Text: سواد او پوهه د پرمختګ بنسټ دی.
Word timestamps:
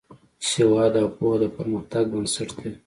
سواد 0.49 0.93
او 1.01 1.07
پوهه 1.17 1.37
د 1.41 1.43
پرمختګ 1.57 2.03
بنسټ 2.13 2.49
دی. 2.59 2.71